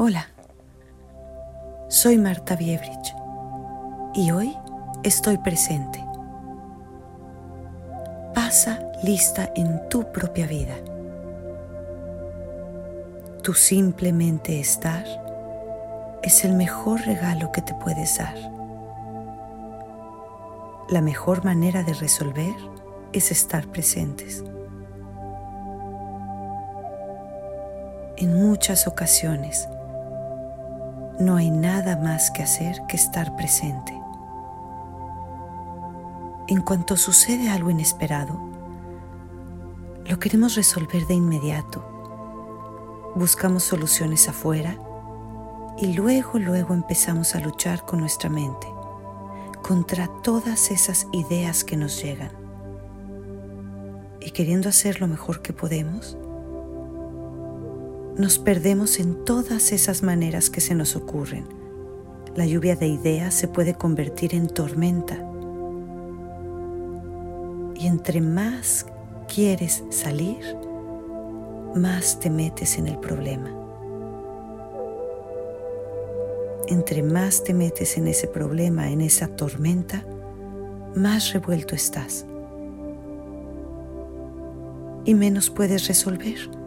Hola, 0.00 0.28
soy 1.88 2.18
Marta 2.18 2.54
Biebrich 2.54 3.16
y 4.14 4.30
hoy 4.30 4.56
estoy 5.02 5.38
presente. 5.38 5.98
Pasa 8.32 8.78
lista 9.02 9.50
en 9.56 9.88
tu 9.88 10.04
propia 10.12 10.46
vida. 10.46 10.76
Tu 13.42 13.54
simplemente 13.54 14.60
estar 14.60 15.04
es 16.22 16.44
el 16.44 16.54
mejor 16.54 17.00
regalo 17.00 17.50
que 17.50 17.62
te 17.62 17.74
puedes 17.74 18.18
dar. 18.18 18.36
La 20.90 21.00
mejor 21.00 21.44
manera 21.44 21.82
de 21.82 21.94
resolver 21.94 22.54
es 23.12 23.32
estar 23.32 23.66
presentes. 23.66 24.44
En 28.16 28.36
muchas 28.36 28.86
ocasiones, 28.86 29.68
no 31.18 31.36
hay 31.36 31.50
nada 31.50 31.96
más 31.96 32.30
que 32.30 32.42
hacer 32.42 32.82
que 32.88 32.96
estar 32.96 33.34
presente. 33.36 33.92
En 36.46 36.62
cuanto 36.62 36.96
sucede 36.96 37.50
algo 37.50 37.70
inesperado, 37.70 38.40
lo 40.06 40.18
queremos 40.18 40.54
resolver 40.54 41.06
de 41.06 41.14
inmediato. 41.14 41.84
Buscamos 43.14 43.64
soluciones 43.64 44.28
afuera 44.28 44.78
y 45.76 45.92
luego, 45.92 46.38
luego 46.38 46.74
empezamos 46.74 47.34
a 47.34 47.40
luchar 47.40 47.84
con 47.84 48.00
nuestra 48.00 48.30
mente 48.30 48.66
contra 49.62 50.08
todas 50.22 50.70
esas 50.70 51.06
ideas 51.12 51.62
que 51.64 51.76
nos 51.76 52.02
llegan. 52.02 52.30
Y 54.20 54.30
queriendo 54.30 54.68
hacer 54.68 55.00
lo 55.00 55.08
mejor 55.08 55.42
que 55.42 55.52
podemos, 55.52 56.16
nos 58.18 58.40
perdemos 58.40 58.98
en 58.98 59.24
todas 59.24 59.70
esas 59.70 60.02
maneras 60.02 60.50
que 60.50 60.60
se 60.60 60.74
nos 60.74 60.96
ocurren. 60.96 61.46
La 62.34 62.46
lluvia 62.46 62.74
de 62.74 62.88
ideas 62.88 63.32
se 63.32 63.46
puede 63.46 63.74
convertir 63.74 64.34
en 64.34 64.48
tormenta. 64.48 65.24
Y 67.76 67.86
entre 67.86 68.20
más 68.20 68.86
quieres 69.32 69.84
salir, 69.90 70.56
más 71.76 72.18
te 72.18 72.28
metes 72.28 72.76
en 72.76 72.88
el 72.88 72.98
problema. 72.98 73.54
Entre 76.66 77.04
más 77.04 77.44
te 77.44 77.54
metes 77.54 77.96
en 77.96 78.08
ese 78.08 78.26
problema, 78.26 78.90
en 78.90 79.00
esa 79.00 79.28
tormenta, 79.28 80.04
más 80.96 81.32
revuelto 81.32 81.76
estás. 81.76 82.26
Y 85.04 85.14
menos 85.14 85.50
puedes 85.50 85.86
resolver 85.86 86.57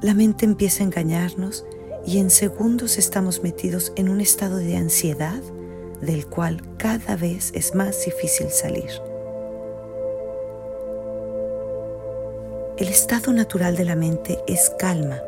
la 0.00 0.14
mente 0.14 0.44
empieza 0.44 0.82
a 0.82 0.86
engañarnos 0.86 1.64
y 2.06 2.18
en 2.18 2.30
segundos 2.30 2.98
estamos 2.98 3.42
metidos 3.42 3.92
en 3.96 4.08
un 4.08 4.20
estado 4.20 4.56
de 4.56 4.76
ansiedad 4.76 5.40
del 6.00 6.26
cual 6.26 6.62
cada 6.76 7.16
vez 7.16 7.50
es 7.54 7.74
más 7.74 8.04
difícil 8.04 8.48
salir. 8.50 8.90
El 12.76 12.88
estado 12.88 13.32
natural 13.32 13.76
de 13.76 13.84
la 13.84 13.96
mente 13.96 14.38
es 14.46 14.70
calma, 14.78 15.20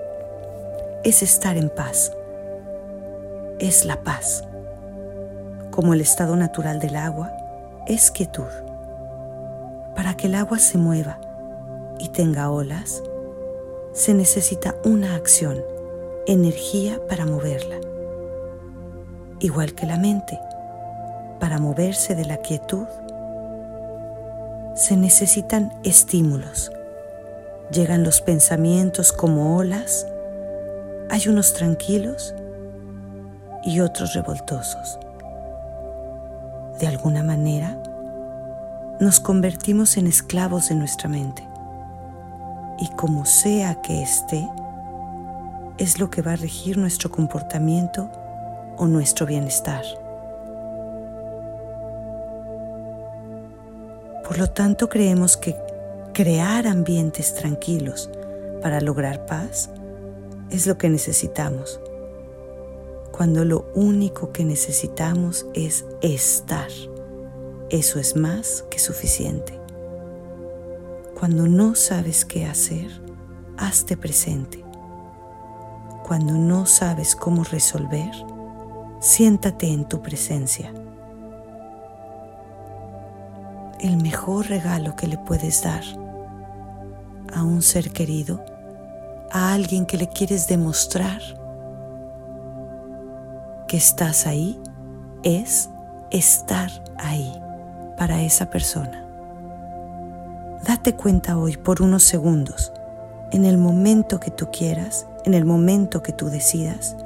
es 1.02 1.24
estar 1.24 1.56
en 1.56 1.68
paz, 1.68 2.12
es 3.58 3.84
la 3.84 4.04
paz. 4.04 4.44
Como 5.72 5.94
el 5.94 6.00
estado 6.00 6.36
natural 6.36 6.78
del 6.78 6.94
agua 6.94 7.32
es 7.88 8.12
quietud. 8.12 8.44
Para 9.96 10.16
que 10.16 10.28
el 10.28 10.36
agua 10.36 10.60
se 10.60 10.78
mueva 10.78 11.20
y 11.98 12.08
tenga 12.10 12.50
olas, 12.50 13.02
se 13.92 14.14
necesita 14.14 14.76
una 14.84 15.16
acción, 15.16 15.64
energía 16.26 17.00
para 17.08 17.26
moverla. 17.26 17.80
Igual 19.40 19.74
que 19.74 19.86
la 19.86 19.98
mente, 19.98 20.38
para 21.40 21.58
moverse 21.58 22.14
de 22.14 22.24
la 22.24 22.36
quietud, 22.36 22.86
se 24.76 24.96
necesitan 24.96 25.72
estímulos. 25.82 26.70
Llegan 27.72 28.04
los 28.04 28.20
pensamientos 28.20 29.12
como 29.12 29.56
olas, 29.56 30.06
hay 31.08 31.28
unos 31.28 31.52
tranquilos 31.52 32.34
y 33.64 33.80
otros 33.80 34.14
revoltosos. 34.14 34.98
De 36.78 36.86
alguna 36.86 37.24
manera, 37.24 37.76
nos 39.00 39.18
convertimos 39.18 39.96
en 39.96 40.06
esclavos 40.06 40.68
de 40.68 40.76
nuestra 40.76 41.08
mente 41.08 41.49
y 42.80 42.88
como 42.96 43.26
sea 43.26 43.80
que 43.82 44.02
esté, 44.02 44.48
es 45.78 45.98
lo 45.98 46.10
que 46.10 46.22
va 46.22 46.32
a 46.32 46.36
regir 46.36 46.78
nuestro 46.78 47.10
comportamiento 47.10 48.10
o 48.76 48.86
nuestro 48.86 49.26
bienestar. 49.26 49.84
Por 54.24 54.38
lo 54.38 54.48
tanto, 54.48 54.88
creemos 54.88 55.36
que 55.36 55.56
crear 56.14 56.66
ambientes 56.66 57.34
tranquilos 57.34 58.10
para 58.62 58.80
lograr 58.80 59.26
paz 59.26 59.70
es 60.50 60.66
lo 60.66 60.78
que 60.78 60.88
necesitamos, 60.88 61.80
cuando 63.12 63.44
lo 63.44 63.70
único 63.74 64.32
que 64.32 64.44
necesitamos 64.44 65.46
es 65.54 65.84
estar. 66.00 66.70
Eso 67.70 67.98
es 67.98 68.16
más 68.16 68.64
que 68.70 68.78
suficiente. 68.78 69.59
Cuando 71.20 71.46
no 71.46 71.74
sabes 71.74 72.24
qué 72.24 72.46
hacer, 72.46 72.88
hazte 73.58 73.94
presente. 73.94 74.64
Cuando 76.02 76.32
no 76.32 76.64
sabes 76.64 77.14
cómo 77.14 77.44
resolver, 77.44 78.10
siéntate 79.00 79.70
en 79.70 79.86
tu 79.86 80.00
presencia. 80.00 80.72
El 83.80 83.98
mejor 83.98 84.48
regalo 84.48 84.96
que 84.96 85.08
le 85.08 85.18
puedes 85.18 85.62
dar 85.62 85.82
a 87.34 87.42
un 87.42 87.60
ser 87.60 87.92
querido, 87.92 88.42
a 89.30 89.52
alguien 89.52 89.84
que 89.84 89.98
le 89.98 90.08
quieres 90.08 90.48
demostrar 90.48 91.20
que 93.68 93.76
estás 93.76 94.26
ahí, 94.26 94.58
es 95.22 95.68
estar 96.10 96.70
ahí 96.96 97.30
para 97.98 98.22
esa 98.22 98.48
persona. 98.48 99.09
Date 100.80 100.96
cuenta 100.96 101.36
hoy 101.36 101.58
por 101.58 101.82
unos 101.82 102.04
segundos, 102.04 102.72
en 103.32 103.44
el 103.44 103.58
momento 103.58 104.18
que 104.18 104.30
tú 104.30 104.48
quieras, 104.50 105.06
en 105.26 105.34
el 105.34 105.44
momento 105.44 106.02
que 106.02 106.14
tú 106.14 106.30
decidas, 106.30 106.96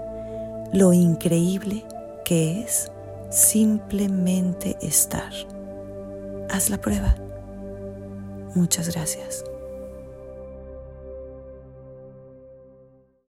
lo 0.72 0.92
increíble 0.92 1.84
que 2.24 2.62
es 2.62 2.92
simplemente 3.30 4.76
estar. 4.80 5.32
Haz 6.50 6.70
la 6.70 6.78
prueba. 6.78 7.16
Muchas 8.54 8.94
gracias. 8.94 9.42